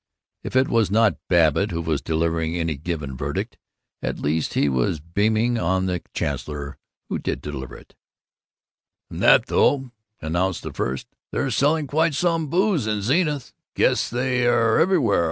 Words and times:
If 0.41 0.55
it 0.55 0.67
was 0.67 0.89
not 0.89 1.17
Babbitt 1.29 1.69
who 1.69 1.79
was 1.79 2.01
delivering 2.01 2.55
any 2.55 2.75
given 2.75 3.15
verdict, 3.15 3.59
at 4.01 4.17
least 4.17 4.55
he 4.55 4.67
was 4.67 4.99
beaming 4.99 5.59
on 5.59 5.85
the 5.85 6.01
chancellor 6.11 6.79
who 7.07 7.19
did 7.19 7.39
deliver 7.39 7.77
it. 7.77 7.93
"At 9.11 9.19
that, 9.19 9.45
though," 9.45 9.91
announced 10.19 10.63
the 10.63 10.73
first, 10.73 11.05
"they're 11.29 11.51
selling 11.51 11.85
quite 11.85 12.15
some 12.15 12.47
booze 12.47 12.87
in 12.87 13.03
Zenith. 13.03 13.53
Guess 13.75 14.09
they 14.09 14.47
are 14.47 14.79
everywhere. 14.79 15.19